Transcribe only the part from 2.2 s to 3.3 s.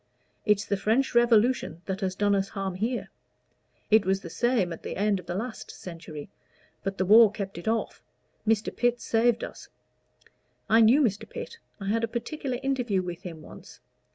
us harm here.